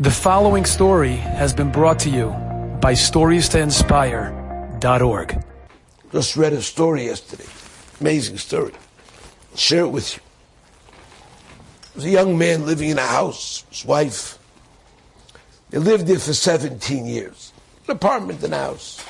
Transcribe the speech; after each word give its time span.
The 0.00 0.12
following 0.12 0.64
story 0.64 1.16
has 1.16 1.52
been 1.52 1.72
brought 1.72 1.98
to 2.00 2.08
you 2.08 2.28
by 2.80 2.92
StoriesToInspire.org. 2.92 5.44
Just 6.12 6.36
read 6.36 6.52
a 6.52 6.62
story 6.62 7.06
yesterday. 7.06 7.46
Amazing 8.00 8.38
story. 8.38 8.74
I'll 9.50 9.56
share 9.56 9.80
it 9.80 9.88
with 9.88 10.14
you. 10.14 10.20
There 11.82 11.90
was 11.96 12.04
a 12.04 12.10
young 12.10 12.38
man 12.38 12.64
living 12.64 12.90
in 12.90 12.98
a 12.98 13.06
house, 13.06 13.64
his 13.70 13.84
wife. 13.84 14.38
They 15.70 15.78
lived 15.78 16.06
there 16.06 16.20
for 16.20 16.32
17 16.32 17.04
years. 17.04 17.52
An 17.88 17.96
apartment 17.96 18.40
and 18.44 18.54
a 18.54 18.58
house. 18.58 19.00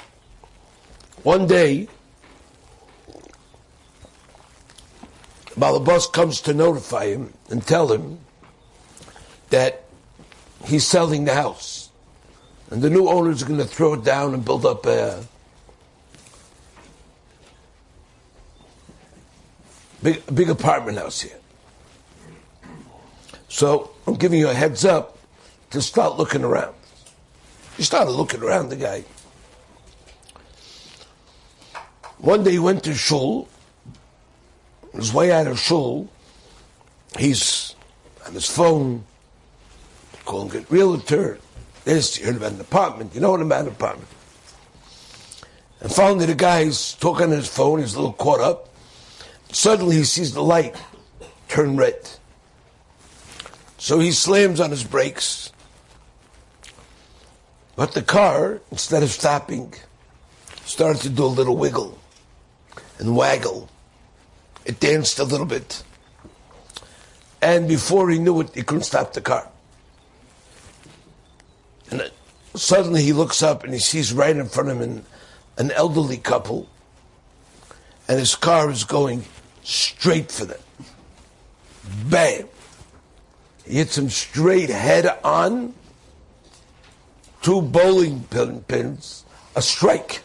One 1.23 1.47
day, 1.47 1.89
the 5.55 5.81
boss 5.81 6.09
comes 6.09 6.41
to 6.41 6.55
notify 6.55 7.09
him 7.09 7.35
and 7.51 7.63
tell 7.63 7.93
him 7.93 8.21
that 9.51 9.85
he's 10.65 10.87
selling 10.87 11.25
the 11.25 11.35
house. 11.35 11.91
And 12.71 12.83
the 12.83 12.91
new 12.91 13.09
owners 13.09 13.43
are 13.43 13.47
going 13.47 13.59
to 13.61 13.65
throw 13.65 13.95
it 13.95 14.05
down 14.05 14.35
and 14.35 14.45
build 14.45 14.67
up 14.67 14.85
a 14.87 15.25
big, 20.03 20.23
a 20.29 20.33
big 20.33 20.51
apartment 20.51 20.99
house 20.99 21.21
here. 21.21 21.39
So 23.49 23.91
I'm 24.07 24.15
giving 24.15 24.39
you 24.39 24.49
a 24.49 24.55
heads 24.55 24.85
up 24.85 25.19
to 25.71 25.81
start 25.81 26.17
looking 26.17 26.45
around. 26.45 26.75
He 27.77 27.83
started 27.83 28.11
looking 28.11 28.43
around, 28.43 28.69
the 28.69 28.77
guy. 28.77 29.05
One 32.19 32.43
day 32.43 32.53
he 32.53 32.59
went 32.59 32.85
to 32.85 32.95
shul. 32.95 33.49
On 34.93 35.01
his 35.01 35.13
way 35.13 35.31
out 35.31 35.47
of 35.47 35.59
shul, 35.59 36.09
he's 37.19 37.75
on 38.27 38.33
his 38.33 38.47
phone 38.47 39.05
calling 40.29 40.55
it 40.55 40.71
realtor. 40.71 41.39
This, 41.85 42.19
you 42.19 42.27
heard 42.27 42.37
about 42.37 42.53
an 42.53 42.61
apartment, 42.61 43.15
you 43.15 43.21
know 43.21 43.31
what 43.31 43.41
about 43.41 43.63
an 43.63 43.69
apartment. 43.69 44.11
And 45.81 45.91
finally 45.91 46.27
the 46.27 46.35
guy's 46.35 46.93
talking 46.95 47.25
on 47.25 47.31
his 47.31 47.49
phone, 47.49 47.79
he's 47.81 47.95
a 47.95 47.99
little 47.99 48.13
caught 48.13 48.41
up. 48.41 48.69
Suddenly 49.51 49.97
he 49.97 50.05
sees 50.05 50.35
the 50.35 50.43
light 50.43 50.77
turn 51.49 51.79
red. 51.79 52.11
So 53.79 54.01
he 54.01 54.13
slams 54.13 54.61
on 54.61 54.71
his 54.71 54.85
brakes. 54.85 55.51
But 57.75 57.93
the 57.93 58.03
car, 58.03 58.61
instead 58.71 59.03
of 59.03 59.11
stopping, 59.11 59.73
started 60.67 61.01
to 61.03 61.09
do 61.09 61.25
a 61.25 61.27
little 61.27 61.57
wiggle 61.57 61.99
and 62.99 63.17
waggle. 63.17 63.71
It 64.67 64.79
danced 64.79 65.21
a 65.21 65.25
little 65.25 65.47
bit. 65.47 65.83
And 67.41 67.67
before 67.67 68.11
he 68.11 68.19
knew 68.19 68.41
it, 68.43 68.55
he 68.55 68.63
couldn't 68.63 68.83
stop 68.83 69.15
the 69.15 69.23
car. 69.23 69.49
And 71.91 72.11
suddenly 72.55 73.03
he 73.03 73.13
looks 73.13 73.43
up 73.43 73.65
and 73.65 73.73
he 73.73 73.81
sees 73.81 74.13
right 74.13 74.37
in 74.37 74.49
front 74.49 74.69
of 74.71 74.81
him 74.81 75.05
an 75.57 75.71
elderly 75.73 76.19
couple, 76.19 76.69
and 78.07 78.19
his 78.19 78.37
car 78.37 78.71
is 78.71 78.85
going 78.85 79.25
straight 79.65 80.31
for 80.31 80.45
them. 80.45 80.61
Bam! 82.09 82.49
He 83.67 83.75
hits 83.75 83.99
him 83.99 84.09
straight 84.09 84.71
head 84.71 85.19
on, 85.25 85.75
two 87.43 87.61
bowling 87.61 88.23
pin, 88.31 88.61
pins, 88.63 89.25
a 89.57 89.63
strike. 89.63 90.23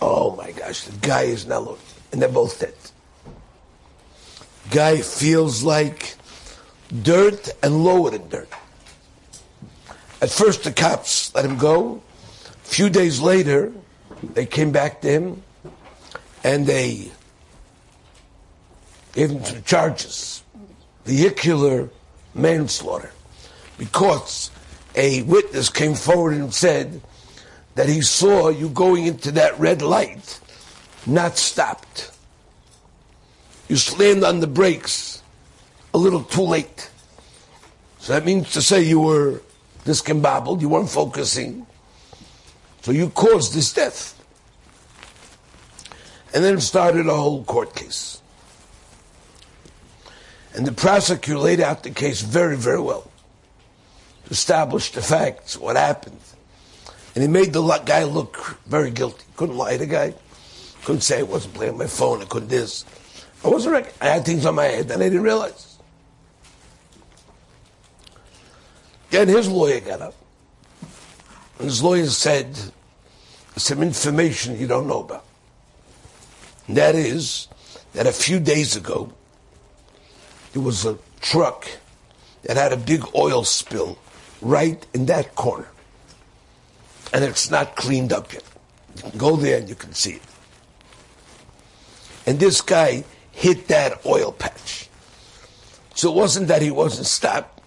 Oh 0.00 0.36
my 0.36 0.52
gosh, 0.52 0.82
the 0.82 0.96
guy 1.06 1.22
is 1.22 1.46
now, 1.46 1.76
and 2.12 2.22
they're 2.22 2.28
both 2.28 2.60
dead. 2.60 2.74
Guy 4.70 4.98
feels 4.98 5.62
like 5.64 6.17
dirt 7.02 7.50
and 7.62 7.84
lower 7.84 8.10
than 8.10 8.28
dirt. 8.28 8.48
At 10.20 10.30
first, 10.30 10.64
the 10.64 10.72
cops 10.72 11.34
let 11.34 11.44
him 11.44 11.58
go. 11.58 12.02
A 12.46 12.68
few 12.68 12.90
days 12.90 13.20
later, 13.20 13.72
they 14.34 14.46
came 14.46 14.72
back 14.72 15.00
to 15.02 15.08
him 15.08 15.42
and 16.42 16.66
they 16.66 17.10
gave 19.12 19.30
him 19.30 19.44
some 19.44 19.62
charges 19.62 20.42
vehicular 21.04 21.88
manslaughter 22.34 23.10
because 23.78 24.50
a 24.94 25.22
witness 25.22 25.70
came 25.70 25.94
forward 25.94 26.34
and 26.34 26.52
said 26.52 27.00
that 27.76 27.88
he 27.88 28.00
saw 28.00 28.48
you 28.48 28.68
going 28.68 29.06
into 29.06 29.30
that 29.32 29.58
red 29.58 29.80
light, 29.80 30.40
not 31.06 31.38
stopped. 31.38 32.10
You 33.68 33.76
slammed 33.76 34.24
on 34.24 34.40
the 34.40 34.46
brakes 34.46 35.22
a 35.94 35.98
little 35.98 36.22
too 36.22 36.42
late. 36.42 36.90
So 37.98 38.12
that 38.12 38.24
means 38.24 38.52
to 38.52 38.62
say 38.62 38.82
you 38.82 39.00
were 39.00 39.42
discombobbled, 39.84 40.60
you 40.60 40.68
weren't 40.68 40.90
focusing. 40.90 41.66
So 42.82 42.92
you 42.92 43.10
caused 43.10 43.54
this 43.54 43.72
death. 43.72 44.14
And 46.34 46.44
then 46.44 46.60
started 46.60 47.06
a 47.06 47.14
whole 47.14 47.42
court 47.44 47.74
case. 47.74 48.20
And 50.54 50.66
the 50.66 50.72
prosecutor 50.72 51.38
laid 51.38 51.60
out 51.60 51.82
the 51.82 51.90
case 51.90 52.20
very, 52.20 52.56
very 52.56 52.80
well. 52.80 53.10
Established 54.30 54.94
the 54.94 55.02
facts, 55.02 55.56
what 55.56 55.76
happened. 55.76 56.20
And 57.14 57.22
he 57.22 57.28
made 57.28 57.52
the 57.52 57.62
guy 57.84 58.04
look 58.04 58.36
very 58.66 58.90
guilty. 58.90 59.24
Couldn't 59.36 59.56
lie 59.56 59.72
to 59.72 59.78
the 59.78 59.86
guy. 59.86 60.14
Couldn't 60.84 61.00
say 61.00 61.20
I 61.20 61.22
wasn't 61.22 61.54
playing 61.54 61.76
my 61.76 61.86
phone, 61.86 62.22
I 62.22 62.26
couldn't 62.26 62.48
this. 62.48 62.84
I 63.44 63.48
wasn't, 63.48 63.86
I 64.00 64.06
had 64.06 64.24
things 64.24 64.46
on 64.46 64.54
my 64.54 64.64
head 64.64 64.88
that 64.88 65.00
I 65.00 65.04
didn't 65.04 65.22
realize. 65.22 65.67
Then 69.10 69.28
his 69.28 69.48
lawyer 69.48 69.80
got 69.80 70.00
up. 70.00 70.14
And 71.58 71.66
his 71.66 71.82
lawyer 71.82 72.06
said 72.06 72.56
some 73.56 73.82
information 73.82 74.58
you 74.58 74.66
don't 74.66 74.86
know 74.86 75.00
about. 75.00 75.24
And 76.66 76.76
that 76.76 76.94
is 76.94 77.48
that 77.94 78.06
a 78.06 78.12
few 78.12 78.38
days 78.38 78.76
ago, 78.76 79.12
there 80.52 80.62
was 80.62 80.84
a 80.84 80.98
truck 81.20 81.66
that 82.42 82.56
had 82.56 82.72
a 82.72 82.76
big 82.76 83.04
oil 83.14 83.44
spill 83.44 83.98
right 84.40 84.86
in 84.94 85.06
that 85.06 85.34
corner. 85.34 85.68
And 87.12 87.24
it's 87.24 87.50
not 87.50 87.74
cleaned 87.74 88.12
up 88.12 88.32
yet. 88.32 88.44
You 88.96 89.02
can 89.02 89.18
go 89.18 89.36
there 89.36 89.58
and 89.58 89.68
you 89.68 89.74
can 89.74 89.92
see 89.92 90.12
it. 90.12 90.22
And 92.26 92.38
this 92.38 92.60
guy 92.60 93.04
hit 93.32 93.68
that 93.68 94.04
oil 94.04 94.32
patch. 94.32 94.88
So 95.94 96.12
it 96.12 96.14
wasn't 96.14 96.48
that 96.48 96.60
he 96.60 96.70
wasn't 96.70 97.06
stopped. 97.06 97.57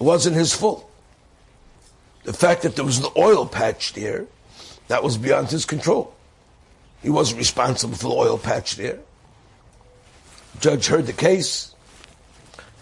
It 0.00 0.02
wasn't 0.02 0.36
his 0.36 0.54
fault. 0.54 0.88
The 2.24 2.32
fact 2.32 2.62
that 2.62 2.76
there 2.76 2.84
was 2.84 2.98
an 2.98 3.10
oil 3.16 3.46
patch 3.46 3.94
there, 3.94 4.26
that 4.88 5.02
was 5.02 5.18
beyond 5.18 5.48
his 5.48 5.64
control. 5.64 6.14
He 7.02 7.10
wasn't 7.10 7.38
responsible 7.38 7.94
for 7.94 8.08
the 8.08 8.14
oil 8.14 8.38
patch 8.38 8.76
there. 8.76 8.98
judge 10.60 10.86
heard 10.86 11.06
the 11.06 11.12
case, 11.12 11.74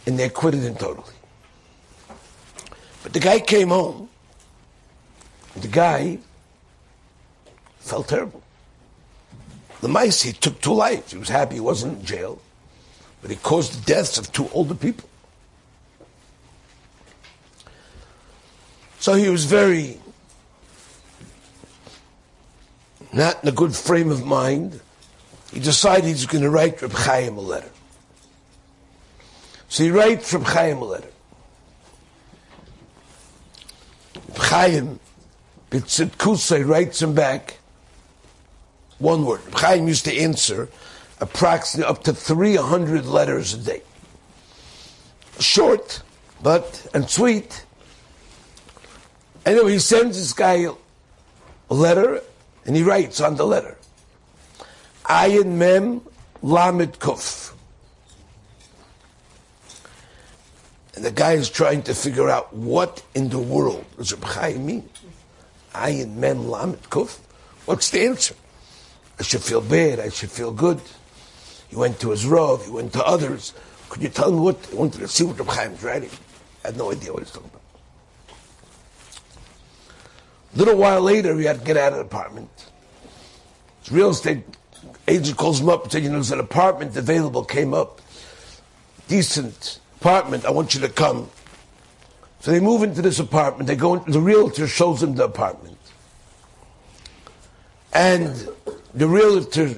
and 0.07 0.19
they 0.19 0.25
acquitted 0.25 0.61
him 0.61 0.75
totally. 0.75 1.13
But 3.03 3.13
the 3.13 3.21
guy 3.21 3.41
came 3.41 3.69
home, 3.69 4.09
the 5.57 5.69
guy 5.69 6.19
felt 7.79 8.09
terrible. 8.09 8.43
The 9.81 9.89
mice, 9.89 10.23
he 10.23 10.33
took 10.33 10.61
two 10.61 10.73
lives. 10.73 11.13
He 11.13 11.19
was 11.19 11.29
happy 11.29 11.55
he 11.55 11.61
wasn't 11.61 12.01
in 12.01 12.05
jail, 12.05 12.41
but 13.23 13.31
he 13.31 13.37
caused 13.37 13.75
the 13.75 13.87
deaths 13.87 14.19
of 14.19 14.33
two 14.33 14.49
older 14.53 14.75
people. 14.75 15.09
So 19.07 19.15
he 19.15 19.29
was 19.29 19.45
very 19.45 20.01
not 23.13 23.41
in 23.41 23.49
a 23.49 23.53
good 23.53 23.73
frame 23.73 24.11
of 24.11 24.25
mind. 24.27 24.81
He 25.53 25.61
decided 25.61 26.07
he's 26.07 26.27
going 26.27 26.43
to 26.43 26.51
write 26.51 26.83
Reb 26.83 26.91
Chaim 26.91 27.39
a 27.39 27.41
letter. 27.41 27.71
So 29.69 29.85
he 29.85 29.93
writes 29.93 30.35
Reb 30.35 30.43
Chaim 30.43 30.79
a 30.79 30.85
letter. 30.85 31.11
Reb 34.31 34.39
Chaim, 34.39 35.01
Bitzit 35.71 36.67
writes 36.69 37.01
him 37.01 37.15
back 37.15 37.59
one 38.99 39.25
word. 39.25 39.41
Reb 39.45 39.55
Chaim 39.55 39.87
used 39.87 40.07
to 40.07 40.17
answer 40.19 40.69
approximately 41.21 41.89
up 41.89 42.03
to 42.03 42.13
300 42.13 43.07
letters 43.07 43.55
a 43.55 43.59
day. 43.59 43.83
Short, 45.39 46.03
but, 46.43 46.89
and 46.93 47.09
sweet, 47.09 47.66
Anyway, 49.47 49.75
he 49.75 49.79
sends 49.79 50.19
this 50.19 50.33
guy 50.33 50.67
a 51.71 51.75
letter, 51.75 52.21
and 52.67 52.75
he 52.75 52.83
writes 52.83 53.21
on 53.21 53.37
the 53.37 53.47
letter, 53.47 53.79
Ayin 55.05 55.53
Mem 55.53 56.03
Lamed 56.43 56.99
Kuf. 56.99 57.55
And 60.97 61.05
the 61.05 61.13
guy 61.13 61.35
is 61.35 61.49
trying 61.49 61.83
to 61.85 61.95
figure 61.95 62.29
out 62.29 62.53
what 62.55 63.05
in 63.15 63.29
the 63.29 63.39
world 63.39 63.85
does 63.97 64.13
Reb 64.13 64.25
Chaim 64.25 64.67
mean? 64.67 64.89
Ayin 65.75 66.17
Mem 66.17 66.49
Lamed 66.49 66.83
Kuf? 66.91 67.21
What's 67.67 67.91
the 67.91 68.05
answer? 68.05 68.35
I 69.21 69.23
should 69.23 69.45
feel 69.45 69.61
bad, 69.61 70.01
I 70.01 70.09
should 70.09 70.31
feel 70.33 70.53
good. 70.53 70.81
He 71.69 71.77
went 71.77 72.01
to 72.01 72.11
his 72.11 72.27
Rav, 72.27 72.65
he 72.65 72.73
went 72.73 72.93
to 72.95 73.05
others. 73.07 73.55
Could 73.91 74.03
you 74.03 74.09
tell 74.09 74.33
me 74.33 74.41
what, 74.41 74.57
He 74.67 74.75
wanted 74.75 74.99
to 74.99 75.09
see 75.09 75.23
what 75.23 75.39
Reb 75.39 75.51
Chaim's 75.51 75.85
writing. 75.85 76.11
I 76.65 76.69
had 76.69 76.77
no 76.77 76.91
idea 76.91 77.13
what 77.13 77.23
he's 77.23 77.31
talking 77.31 77.51
about. 77.51 77.66
A 80.57 80.59
little 80.59 80.77
while 80.77 81.03
later, 81.03 81.37
he 81.37 81.45
had 81.45 81.59
to 81.59 81.65
get 81.67 81.77
out 81.77 81.93
of 81.93 81.99
the 81.99 82.05
apartment. 82.05 82.49
His 83.81 83.93
real 83.93 84.09
estate 84.09 84.43
agent 85.07 85.37
calls 85.37 85.61
him 85.61 85.69
up 85.69 85.83
and 85.83 85.93
says, 85.93 86.03
you 86.03 86.09
know, 86.09 86.15
there's 86.15 86.31
an 86.31 86.41
apartment 86.41 86.97
available, 86.97 87.45
came 87.45 87.75
up. 87.75 88.01
Decent 89.07 89.81
apartment, 90.01 90.47
I 90.47 90.51
want 90.51 90.75
you 90.75 90.81
to 90.81 90.89
come. 90.89 91.29
So 92.41 92.53
they 92.53 92.61
move 92.61 92.83
into 92.83 93.03
this 93.03 93.19
apartment, 93.19 93.67
they 93.67 93.77
go 93.77 93.97
into, 93.97 94.11
the 94.11 94.21
realtor 94.21 94.67
shows 94.67 95.03
them 95.03 95.15
the 95.15 95.25
apartment. 95.25 95.77
And 97.93 98.49
the 98.95 99.09
realtor, 99.09 99.75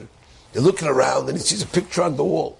they're 0.52 0.62
looking 0.62 0.86
around 0.86 1.28
and 1.28 1.36
he 1.36 1.42
sees 1.42 1.62
a 1.62 1.66
picture 1.66 2.02
on 2.02 2.16
the 2.16 2.24
wall. 2.24 2.56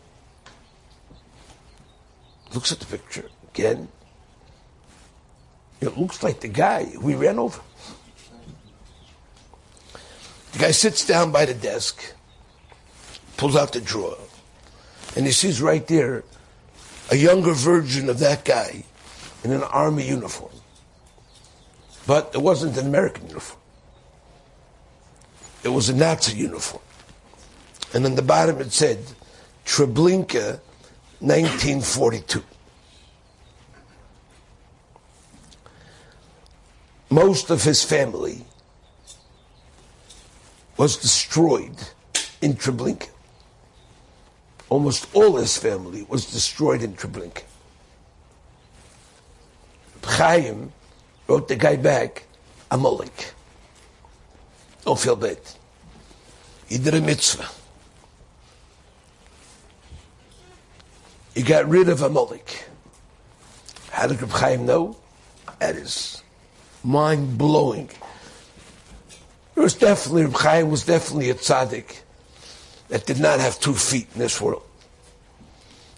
Looks 2.52 2.72
at 2.72 2.80
the 2.80 2.86
picture 2.86 3.30
again. 3.54 3.88
It 5.80 5.96
looks 5.96 6.24
like 6.24 6.40
the 6.40 6.48
guy 6.48 6.92
we 7.00 7.14
ran 7.14 7.38
over. 7.38 7.60
The 10.52 10.58
guy 10.58 10.70
sits 10.70 11.06
down 11.06 11.30
by 11.30 11.44
the 11.44 11.54
desk, 11.54 12.14
pulls 13.36 13.56
out 13.56 13.72
the 13.72 13.80
drawer, 13.80 14.16
and 15.16 15.26
he 15.26 15.32
sees 15.32 15.60
right 15.60 15.86
there 15.86 16.24
a 17.10 17.16
younger 17.16 17.52
version 17.52 18.08
of 18.08 18.18
that 18.18 18.44
guy 18.44 18.84
in 19.44 19.52
an 19.52 19.62
army 19.62 20.06
uniform. 20.06 20.52
But 22.06 22.30
it 22.34 22.40
wasn't 22.40 22.76
an 22.76 22.86
American 22.86 23.28
uniform. 23.28 23.60
It 25.62 25.68
was 25.68 25.88
a 25.88 25.94
Nazi 25.94 26.36
uniform. 26.36 26.82
And 27.92 28.04
on 28.06 28.14
the 28.14 28.22
bottom 28.22 28.60
it 28.60 28.72
said, 28.72 28.98
Treblinka, 29.64 30.60
1942. 31.20 32.42
Most 37.10 37.50
of 37.50 37.64
his 37.64 37.82
family 37.82 38.44
was 40.78 40.96
destroyed 40.96 41.76
in 42.40 42.54
Treblinka. 42.54 43.08
Almost 44.70 45.14
all 45.14 45.36
his 45.36 45.58
family 45.58 46.06
was 46.08 46.30
destroyed 46.30 46.82
in 46.82 46.94
Treblinka. 46.94 47.42
Chaim 50.04 50.72
wrote 51.26 51.48
the 51.48 51.56
guy 51.56 51.76
back, 51.76 52.24
Amalek. 52.70 53.32
Don't 54.84 54.98
feel 54.98 55.16
bad. 55.16 55.38
He 56.68 56.78
did 56.78 56.94
a 56.94 57.00
mitzvah. 57.00 57.48
He 61.34 61.42
got 61.42 61.68
rid 61.68 61.88
of 61.88 62.02
Amalek. 62.02 62.64
How 63.90 64.06
did 64.06 64.20
Reb 64.20 64.30
Chaim 64.30 64.66
know? 64.66 64.96
That 65.60 65.76
is 65.76 66.22
mind 66.82 67.36
blowing. 67.36 67.90
It 69.58 69.62
was 69.62 69.74
definitely, 69.74 70.24
Reb 70.24 70.34
Chaim 70.34 70.70
was 70.70 70.84
definitely 70.84 71.30
a 71.30 71.34
tzaddik 71.34 72.02
that 72.90 73.06
did 73.06 73.18
not 73.18 73.40
have 73.40 73.58
two 73.58 73.74
feet 73.74 74.06
in 74.14 74.20
this 74.20 74.40
world. 74.40 74.62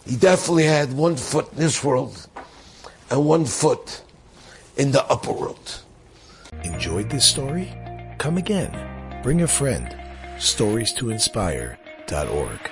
He 0.03 0.15
definitely 0.15 0.63
had 0.63 0.93
one 0.93 1.15
foot 1.15 1.51
in 1.51 1.59
this 1.59 1.83
world 1.83 2.27
and 3.11 3.23
one 3.23 3.45
foot 3.45 4.01
in 4.77 4.91
the 4.91 5.05
upper 5.05 5.31
world. 5.31 5.83
Enjoyed 6.63 7.11
this 7.11 7.23
story? 7.23 7.71
Come 8.17 8.39
again. 8.39 8.73
Bring 9.21 9.43
a 9.43 9.47
friend. 9.47 9.95
Stories 10.39 10.91
to 10.93 11.11
inspire.org. 11.11 12.71